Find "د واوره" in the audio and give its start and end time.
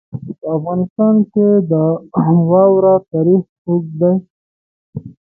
1.71-2.93